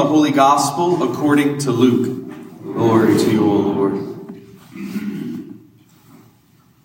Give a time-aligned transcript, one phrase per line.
[0.00, 2.32] the Holy Gospel according to Luke.
[2.62, 4.40] Glory to you, O Lord.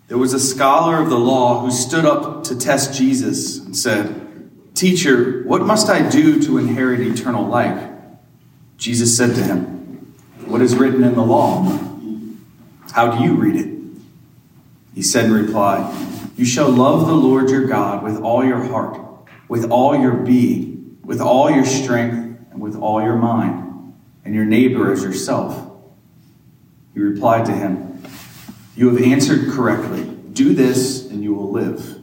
[0.08, 4.50] There was a scholar of the law who stood up to test Jesus and said,
[4.74, 7.90] Teacher, what must I do to inherit eternal life?
[8.76, 10.14] Jesus said to him,
[10.44, 11.64] What is written in the law?
[12.92, 13.74] How do you read it?
[14.94, 15.90] He said in reply,
[16.36, 19.00] You shall love the Lord your God with all your heart,
[19.48, 22.25] with all your being, with all your strength,
[22.56, 25.72] and with all your mind, and your neighbor as yourself.
[26.94, 28.02] He replied to him,
[28.74, 30.04] You have answered correctly.
[30.32, 32.00] Do this, and you will live.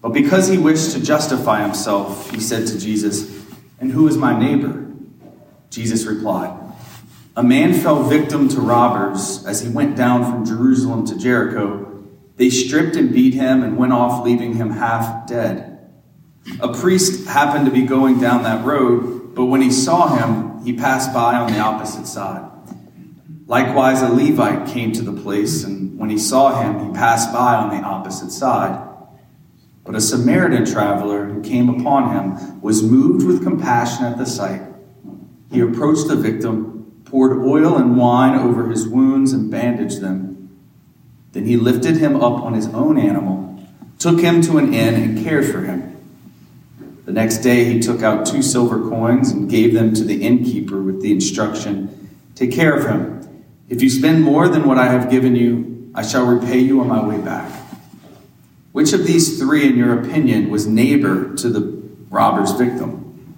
[0.00, 3.44] But because he wished to justify himself, he said to Jesus,
[3.80, 4.86] And who is my neighbor?
[5.68, 6.56] Jesus replied,
[7.34, 12.04] A man fell victim to robbers as he went down from Jerusalem to Jericho.
[12.36, 15.77] They stripped and beat him and went off, leaving him half dead.
[16.60, 20.72] A priest happened to be going down that road, but when he saw him, he
[20.72, 22.50] passed by on the opposite side.
[23.46, 27.54] Likewise, a Levite came to the place, and when he saw him, he passed by
[27.54, 28.86] on the opposite side.
[29.84, 34.60] But a Samaritan traveler who came upon him was moved with compassion at the sight.
[35.50, 40.58] He approached the victim, poured oil and wine over his wounds, and bandaged them.
[41.32, 43.64] Then he lifted him up on his own animal,
[43.98, 45.87] took him to an inn, and cared for him.
[47.08, 50.82] The next day he took out two silver coins and gave them to the innkeeper
[50.82, 51.94] with the instruction
[52.34, 53.18] Take care of him
[53.70, 56.88] if you spend more than what I have given you, I shall repay you on
[56.88, 57.50] my way back.
[58.72, 63.36] Which of these three, in your opinion, was neighbor to the robber's victim?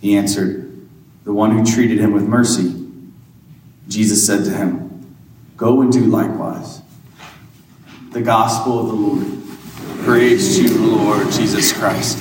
[0.00, 0.86] He answered,
[1.24, 2.82] The one who treated him with mercy.
[3.88, 5.16] Jesus said to him,
[5.58, 6.80] Go and do likewise.
[8.12, 10.04] The gospel of the Lord.
[10.04, 12.18] Praise to you, Lord Jesus Christ.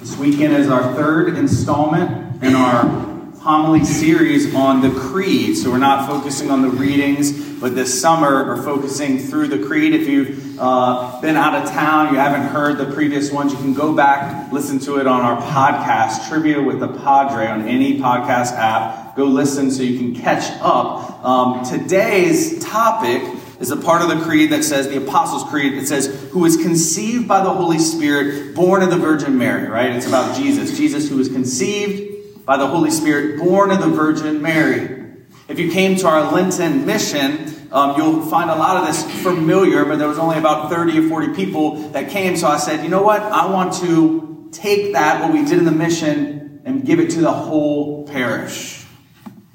[0.00, 3.04] This weekend is our third installment in our
[3.40, 5.54] homily series on the Creed.
[5.54, 9.92] So we're not focusing on the readings, but this summer we're focusing through the Creed.
[9.92, 13.74] If you've uh, been out of town, you haven't heard the previous ones, you can
[13.74, 18.52] go back, listen to it on our podcast, Trivia with the Padre, on any podcast
[18.52, 19.14] app.
[19.14, 21.22] Go listen so you can catch up.
[21.22, 23.22] Um, today's topic
[23.60, 26.56] is a part of the creed that says, the Apostles' Creed, it says, who was
[26.56, 29.92] conceived by the Holy Spirit, born of the Virgin Mary, right?
[29.92, 30.76] It's about Jesus.
[30.76, 35.04] Jesus who was conceived by the Holy Spirit, born of the Virgin Mary.
[35.48, 39.84] If you came to our Lenten mission, um, you'll find a lot of this familiar,
[39.84, 42.36] but there was only about 30 or 40 people that came.
[42.36, 43.20] So I said, you know what?
[43.20, 47.20] I want to take that, what we did in the mission, and give it to
[47.20, 48.83] the whole parish.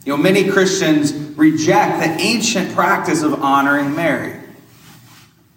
[0.09, 4.41] You know, many Christians reject the ancient practice of honoring Mary.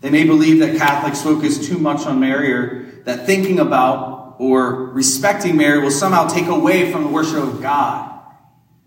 [0.03, 4.89] They may believe that Catholics focus too much on Mary or that thinking about or
[4.89, 8.21] respecting Mary will somehow take away from the worship of God.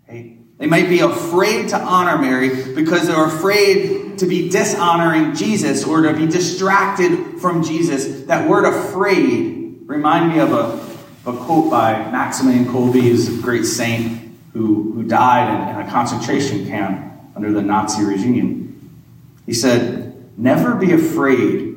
[0.06, 6.02] They might be afraid to honor Mary because they're afraid to be dishonoring Jesus or
[6.02, 8.26] to be distracted from Jesus.
[8.26, 13.64] That word afraid remind me of a, a quote by Maximilian Kolbe, who's a great
[13.64, 14.25] saint
[14.56, 19.00] who, who died in, in a concentration camp under the Nazi regime.
[19.44, 21.74] He said, Never be afraid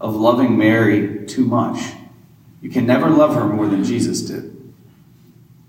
[0.00, 1.78] of loving Mary too much
[2.62, 4.56] you can never love her more than Jesus did.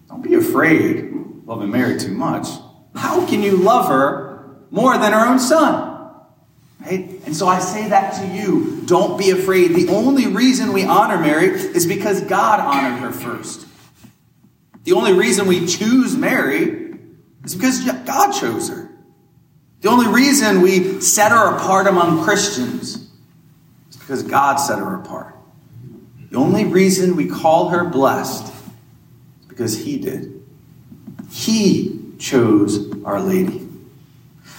[0.07, 1.11] Don't be afraid
[1.45, 2.47] loving Mary too much.
[2.95, 5.89] How can you love her more than her own son?
[6.79, 7.09] Right?
[7.25, 8.83] And so I say that to you.
[8.85, 9.69] Don't be afraid.
[9.69, 13.65] The only reason we honor Mary is because God honored her first.
[14.83, 16.97] The only reason we choose Mary
[17.43, 18.89] is because God chose her.
[19.81, 23.09] The only reason we set her apart among Christians
[23.89, 25.35] is because God set her apart.
[26.31, 28.51] The only reason we call her blessed
[29.41, 30.41] is because He did.
[31.29, 33.67] He chose Our Lady.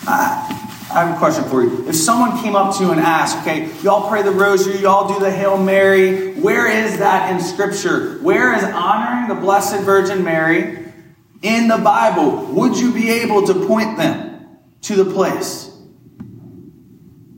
[0.06, 0.63] I,
[0.94, 1.88] I have a question for you.
[1.88, 5.19] If someone came up to you and asked, okay, y'all pray the rosary, y'all do
[5.19, 8.19] the Hail Mary, where is that in Scripture?
[8.19, 10.87] Where is honoring the Blessed Virgin Mary
[11.43, 12.46] in the Bible?
[12.55, 14.46] Would you be able to point them
[14.82, 15.76] to the place?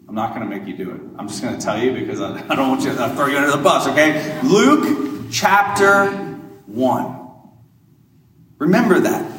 [0.06, 1.00] I'm not going to make you do it.
[1.18, 3.38] I'm just going to tell you because I, I don't want you to throw you
[3.38, 4.38] under the bus, okay?
[4.42, 6.10] Luke chapter
[6.66, 7.28] 1.
[8.58, 9.35] Remember that.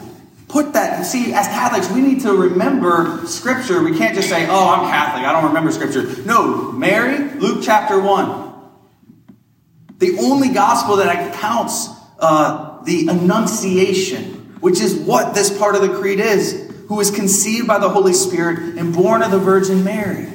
[0.57, 1.05] Put that.
[1.05, 3.83] See, as Catholics, we need to remember Scripture.
[3.83, 5.23] We can't just say, oh, I'm Catholic.
[5.23, 6.19] I don't remember Scripture.
[6.25, 8.53] No, Mary, Luke chapter 1.
[9.99, 15.95] The only gospel that counts uh, the Annunciation, which is what this part of the
[15.99, 20.25] creed is, who was conceived by the Holy Spirit and born of the Virgin Mary.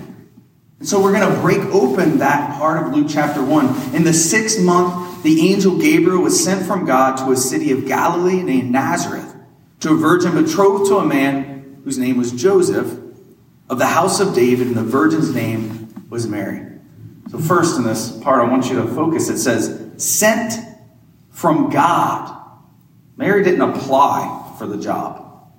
[0.79, 3.97] And so we're going to break open that part of Luke chapter 1.
[3.97, 7.87] In the sixth month, the angel Gabriel was sent from God to a city of
[7.89, 9.32] Galilee named Nazareth
[9.83, 12.99] to a virgin betrothed to a man whose name was Joseph
[13.69, 16.65] of the house of David, and the virgin's name was Mary.
[17.31, 19.29] So, first in this part, I want you to focus.
[19.29, 20.55] It says, sent
[21.31, 22.39] from God.
[23.17, 25.51] Mary didn't apply for the job.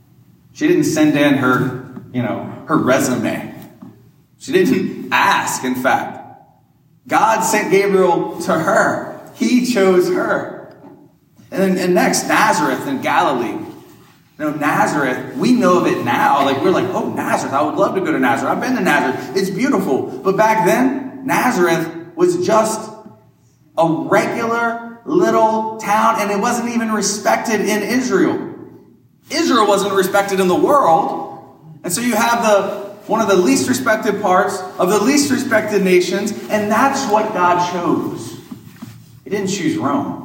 [0.53, 3.53] She didn't send in her, you know, her resume.
[4.39, 6.39] She didn't ask, in fact.
[7.07, 9.31] God sent Gabriel to her.
[9.35, 10.77] He chose her.
[11.51, 13.72] And then and next, Nazareth in Galilee.
[14.39, 16.43] Know, Nazareth, we know of it now.
[16.43, 18.51] Like, we're like, oh, Nazareth, I would love to go to Nazareth.
[18.51, 19.37] I've been to Nazareth.
[19.37, 20.07] It's beautiful.
[20.07, 22.91] But back then, Nazareth was just
[23.77, 28.55] a regular little town, and it wasn't even respected in Israel.
[29.29, 31.79] Israel wasn't respected in the world.
[31.83, 35.83] And so you have the one of the least respected parts of the least respected
[35.83, 38.39] nations, and that's what God chose.
[39.25, 40.21] He didn't choose Rome.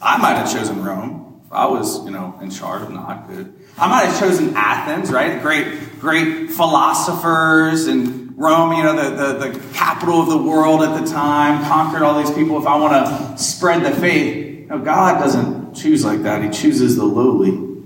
[0.00, 1.25] I might have chosen Rome
[1.56, 3.52] I was, you know, in charge of not good.
[3.78, 5.40] I might have chosen Athens, right?
[5.40, 11.00] Great, great philosophers and Rome, you know, the, the, the capital of the world at
[11.00, 12.58] the time, conquered all these people.
[12.58, 16.42] If I want to spread the faith, God doesn't choose like that.
[16.44, 17.84] He chooses the lowly.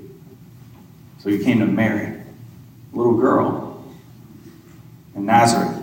[1.18, 2.20] So he came to Mary
[2.92, 3.84] little girl
[5.14, 5.80] in Nazareth.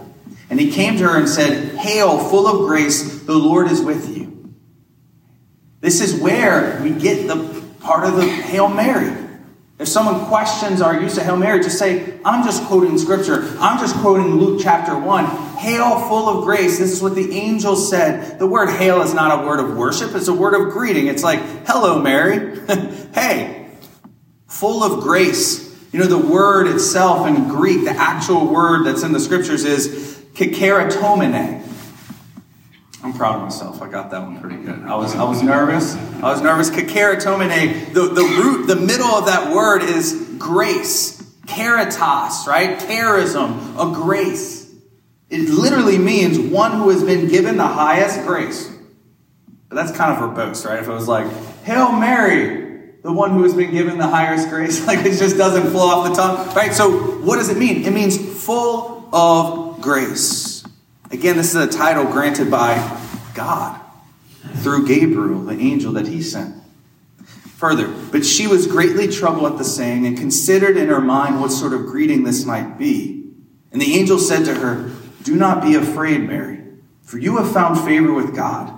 [0.50, 4.18] And he came to her and said, Hail, full of grace, the Lord is with
[4.18, 4.54] you.
[5.80, 7.57] This is where we get the
[7.88, 9.16] part of the Hail Mary.
[9.80, 13.56] If someone questions our use of Hail Mary, just say, I'm just quoting scripture.
[13.60, 15.26] I'm just quoting Luke chapter 1.
[15.58, 16.80] Hail, full of grace.
[16.80, 18.40] This is what the angel said.
[18.40, 21.08] The word hail is not a word of worship, it's a word of greeting.
[21.08, 22.60] It's like, hello, Mary.
[23.14, 23.70] hey,
[24.48, 25.66] full of grace.
[25.94, 30.22] You know, the word itself in Greek, the actual word that's in the scriptures is
[30.34, 31.67] kakeratomene.
[33.08, 33.82] I'm proud of myself.
[33.82, 34.84] I got that one pretty good.
[34.84, 35.96] I was, I was nervous.
[35.96, 36.70] I was nervous.
[36.70, 41.24] Kakeratomene, the, the root, the middle of that word is grace.
[41.48, 42.78] Caritas, right?
[42.78, 44.70] Charism, a grace.
[45.30, 48.70] It literally means one who has been given the highest grace.
[49.70, 50.80] But that's kind of verbose, right?
[50.80, 51.32] If it was like,
[51.64, 54.86] Hail Mary, the one who has been given the highest grace.
[54.86, 56.74] Like it just doesn't flow off the tongue, right?
[56.74, 57.86] So, what does it mean?
[57.86, 60.57] It means full of grace.
[61.10, 62.76] Again, this is a title granted by
[63.34, 63.80] God
[64.58, 66.56] through Gabriel, the angel that he sent.
[67.56, 71.52] Further, but she was greatly troubled at the saying and considered in her mind what
[71.52, 73.26] sort of greeting this might be.
[73.72, 74.92] And the angel said to her,
[75.24, 76.62] Do not be afraid, Mary,
[77.04, 78.74] for you have found favor with God.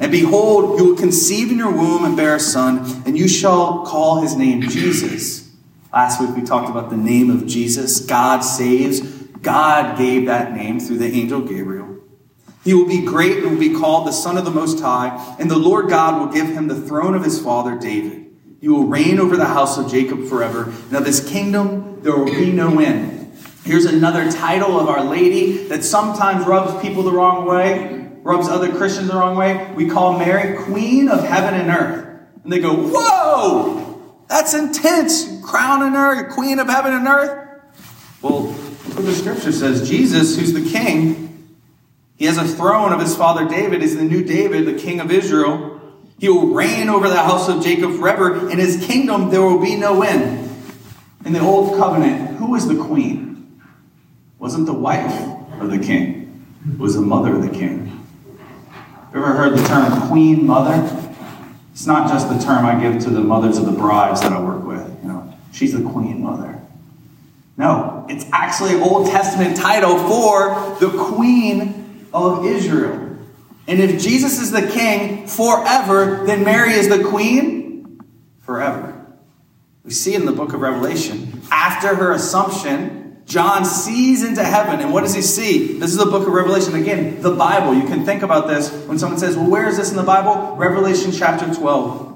[0.00, 3.84] And behold, you will conceive in your womb and bear a son, and you shall
[3.86, 5.50] call his name Jesus.
[5.92, 8.00] Last week we talked about the name of Jesus.
[8.00, 9.13] God saves.
[9.44, 12.00] God gave that name through the angel Gabriel.
[12.64, 15.50] He will be great and will be called the Son of the Most High, and
[15.50, 18.32] the Lord God will give him the throne of his father David.
[18.60, 22.24] He will reign over the house of Jacob forever, Now, of his kingdom there will
[22.24, 23.36] be no end.
[23.64, 28.74] Here's another title of Our Lady that sometimes rubs people the wrong way rubs other
[28.74, 32.08] Christians the wrong way, we call Mary Queen of Heaven and Earth.
[32.42, 35.42] And they go, Whoa, that's intense.
[35.44, 37.60] Crown and earth, Queen of Heaven and Earth.
[38.22, 38.46] Well,
[38.92, 41.24] what the scripture says Jesus, who's the king,
[42.16, 45.10] he has a throne of his father David, is the new David, the king of
[45.10, 45.80] Israel.
[46.18, 48.48] He will reign over the house of Jacob forever.
[48.50, 50.50] In his kingdom, there will be no end.
[51.24, 53.60] In the old covenant, who was the queen?
[54.38, 55.12] Wasn't the wife
[55.60, 57.90] of the king, it was the mother of the king.
[59.14, 61.00] Ever heard the term queen mother?
[61.72, 64.40] It's not just the term I give to the mothers of the brides that I
[64.40, 64.86] work with.
[65.02, 66.60] You know, she's the queen mother.
[67.56, 73.18] No, it's actually an Old Testament title for the queen of Israel.
[73.66, 78.00] And if Jesus is the king forever, then Mary is the queen
[78.40, 78.90] forever.
[79.84, 84.92] We see in the book of Revelation, after her assumption, John sees into heaven, and
[84.92, 85.78] what does he see?
[85.78, 86.74] This is the book of Revelation.
[86.74, 87.74] Again, the Bible.
[87.74, 90.56] You can think about this when someone says, Well, where is this in the Bible?
[90.56, 92.12] Revelation chapter 12.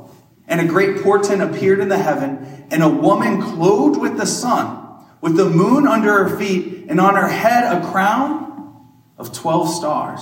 [0.49, 4.78] And a great portent appeared in the heaven, and a woman clothed with the sun,
[5.21, 10.21] with the moon under her feet, and on her head a crown of 12 stars.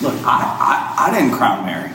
[0.00, 1.90] Look, I, I, I didn't crown Mary.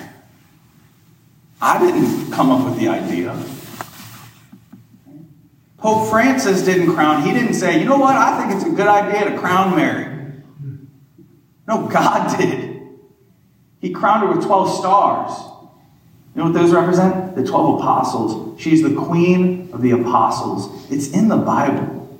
[1.61, 3.37] I didn't come up with the idea.
[5.77, 7.23] Pope Francis didn't crown.
[7.23, 10.33] He didn't say, you know what, I think it's a good idea to crown Mary.
[11.67, 12.81] No, God did.
[13.79, 15.31] He crowned her with 12 stars.
[16.37, 17.35] You know what those represent?
[17.35, 18.61] The 12 apostles.
[18.61, 20.91] She's the queen of the apostles.
[20.91, 22.19] It's in the Bible.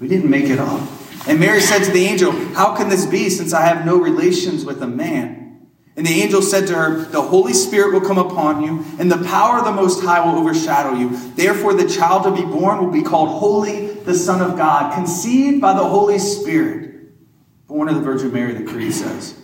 [0.00, 0.80] We didn't make it up.
[1.28, 4.64] And Mary said to the angel, How can this be since I have no relations
[4.64, 5.68] with a man?
[5.94, 9.22] And the angel said to her, The Holy Spirit will come upon you, and the
[9.22, 11.16] power of the Most High will overshadow you.
[11.36, 15.60] Therefore, the child to be born will be called Holy, the Son of God, conceived
[15.60, 17.12] by the Holy Spirit.
[17.68, 19.40] Born of the Virgin Mary, the Creed says.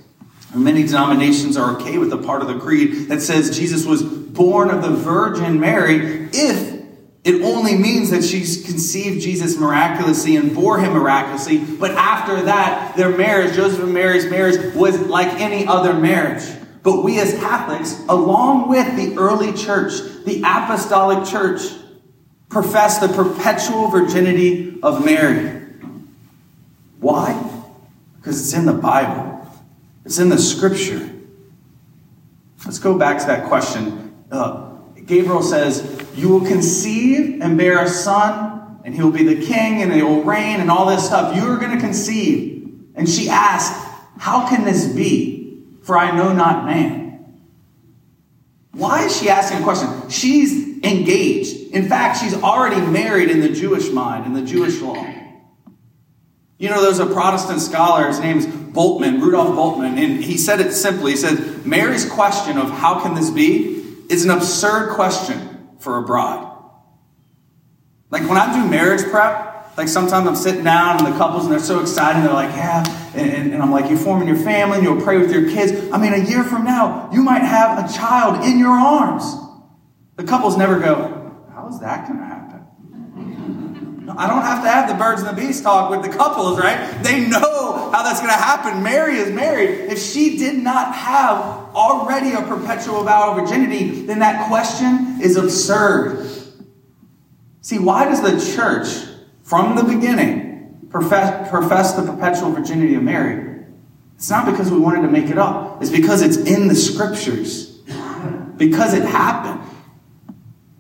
[0.55, 4.71] Many denominations are okay with the part of the Creed that says Jesus was born
[4.71, 6.77] of the Virgin Mary if
[7.25, 11.59] it only means that she conceived Jesus miraculously and bore him miraculously.
[11.59, 16.45] But after that, their marriage, Joseph and Mary's marriage, was like any other marriage.
[16.85, 21.63] But we as Catholics, along with the early church, the apostolic church,
[22.49, 25.63] profess the perpetual virginity of Mary.
[27.01, 27.35] Why?
[28.19, 29.36] Because it's in the Bible,
[30.07, 31.11] it's in the scripture.
[32.65, 34.25] Let's go back to that question.
[34.31, 39.45] Uh, Gabriel says, you will conceive and bear a son, and he will be the
[39.45, 41.35] king, and he will reign, and all this stuff.
[41.35, 42.73] You are going to conceive.
[42.95, 43.73] And she asked,
[44.17, 45.65] How can this be?
[45.83, 47.43] For I know not man.
[48.73, 50.09] Why is she asking a question?
[50.09, 51.73] She's engaged.
[51.73, 55.05] In fact, she's already married in the Jewish mind, in the Jewish law.
[56.59, 60.73] You know, there's a Protestant scholar, his name's Bultmann, Rudolf Bultmann, and he said it
[60.73, 61.13] simply.
[61.13, 66.03] He said, Mary's question of how can this be is an absurd question for a
[66.03, 66.51] bride.
[68.11, 71.53] Like when I do marriage prep, like sometimes I'm sitting down and the couples and
[71.53, 72.85] they're so excited, they're like, yeah,
[73.15, 75.91] and, and, and I'm like, you're forming your family and you'll pray with your kids.
[75.93, 79.25] I mean, a year from now, you might have a child in your arms.
[80.17, 82.36] The couples never go, how is that going to happen?
[84.19, 87.03] I don't have to have the birds and the bees talk with the couples, right?
[87.03, 88.83] They know how that's going to happen.
[88.83, 89.91] Mary is married.
[89.91, 91.39] If she did not have
[91.75, 96.31] already a perpetual vow of virginity, then that question is absurd.
[97.61, 98.89] See, why does the church,
[99.43, 103.65] from the beginning, profess, profess the perpetual virginity of Mary?
[104.15, 107.83] It's not because we wanted to make it up, it's because it's in the scriptures.
[108.57, 109.61] Because it happened.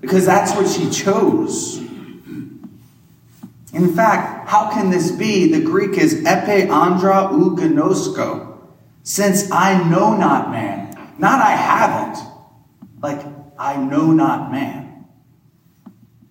[0.00, 1.85] Because that's what she chose.
[3.76, 5.52] In fact, how can this be?
[5.52, 7.54] The Greek is epe andra ou.
[9.02, 11.14] Since I know not man.
[11.18, 12.26] Not I haven't.
[13.02, 13.20] Like,
[13.58, 15.04] I know not man.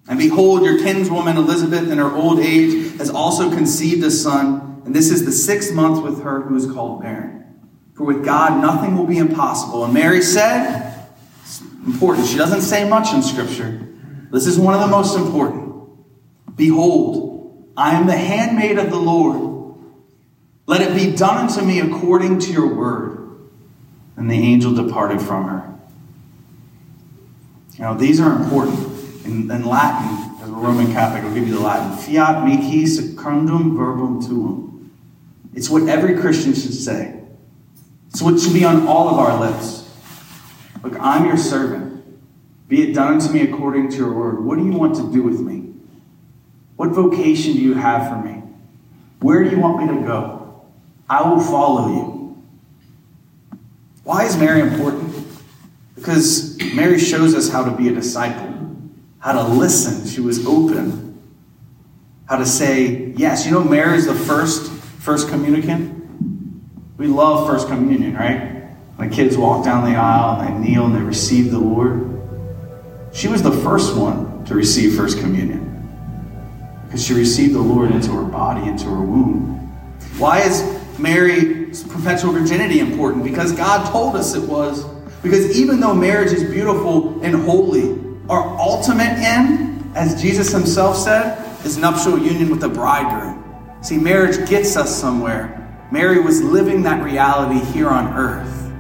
[0.08, 4.96] And behold, your kinswoman Elizabeth in her old age has also conceived a son, and
[4.96, 7.44] this is the sixth month with her who is called barren.
[7.96, 9.86] For with God nothing will be impossible.
[9.86, 11.10] And Mary said,
[11.44, 13.88] it's important, she doesn't say much in Scripture.
[14.32, 15.64] This is one of the most important.
[16.56, 17.25] Behold,
[17.78, 19.78] I am the handmaid of the Lord.
[20.68, 23.50] Let it be done unto me according to your word.
[24.18, 25.78] And the angel departed from her.
[27.78, 28.80] Now, these are important.
[29.26, 31.98] In, in Latin, as a Roman Catholic, I'll give you the Latin.
[31.98, 34.92] Fiat mihi secundum verbum tuum.
[35.54, 37.20] It's what every Christian should say.
[38.10, 39.90] It's what should be on all of our lips.
[40.84, 42.04] Look, I'm your servant.
[42.70, 44.44] Be it done unto me according to your word.
[44.44, 45.65] What do you want to do with me?
[46.86, 48.44] What vocation do you have for me?
[49.20, 50.66] Where do you want me to go?
[51.10, 52.46] I will follow you.
[54.04, 55.12] Why is Mary important?
[55.96, 58.78] Because Mary shows us how to be a disciple,
[59.18, 60.08] how to listen.
[60.08, 61.20] She was open.
[62.28, 63.48] How to say, yes.
[63.48, 65.92] You know, Mary is the first first communicant.
[66.98, 68.68] We love first communion, right?
[68.98, 72.12] When kids walk down the aisle and they kneel and they receive the Lord.
[73.12, 75.65] She was the first one to receive first communion
[76.96, 79.58] because she received the Lord into her body, into her womb.
[80.18, 80.64] Why is
[80.98, 83.26] Mary's perpetual virginity important?
[83.26, 84.86] Because God told us it was.
[85.22, 88.00] Because even though marriage is beautiful and holy,
[88.30, 93.44] our ultimate end, as Jesus himself said, is nuptial union with the bridegroom.
[93.82, 95.52] See, marriage gets us somewhere.
[95.92, 98.72] Mary was living that reality here on earth.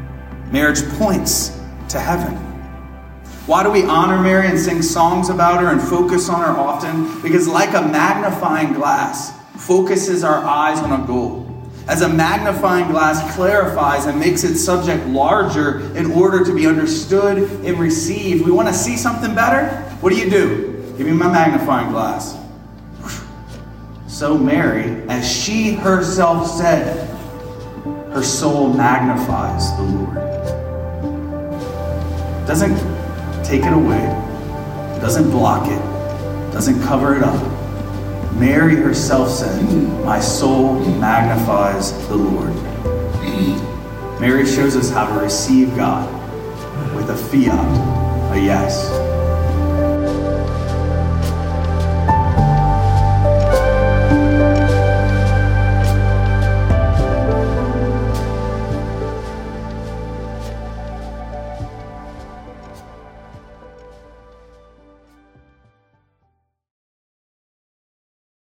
[0.53, 2.44] Marriage points to heaven.
[3.45, 7.21] Why do we honor Mary and sing songs about her and focus on her often?
[7.21, 11.43] Because, like a magnifying glass, focuses our eyes on a goal.
[11.87, 17.37] As a magnifying glass clarifies and makes its subject larger in order to be understood
[17.63, 18.43] and received.
[18.43, 19.67] We want to see something better?
[20.01, 20.95] What do you do?
[20.97, 22.35] Give me my magnifying glass.
[24.07, 27.09] So, Mary, as she herself said,
[28.13, 30.15] her soul magnifies the Lord.
[32.47, 32.94] Doesn't
[33.45, 34.01] take it away,
[34.99, 35.79] doesn't block it,
[36.51, 37.39] doesn't cover it up.
[38.33, 39.63] Mary herself said,
[40.03, 42.53] My soul magnifies the Lord.
[44.19, 46.11] Mary shows us how to receive God
[46.95, 49.04] with a fiat, a yes.